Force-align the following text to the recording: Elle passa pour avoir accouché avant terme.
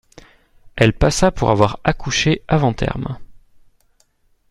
Elle 0.77 0.93
passa 0.93 1.31
pour 1.31 1.51
avoir 1.51 1.79
accouché 1.83 2.43
avant 2.47 2.73
terme. 2.73 3.19